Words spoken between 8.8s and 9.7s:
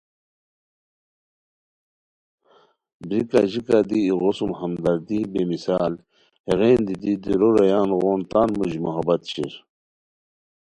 محبت شیر